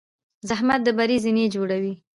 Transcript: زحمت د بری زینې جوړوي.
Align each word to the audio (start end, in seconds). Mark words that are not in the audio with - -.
زحمت 0.49 0.79
د 0.83 0.87
بری 0.97 1.17
زینې 1.23 1.45
جوړوي. 1.55 1.93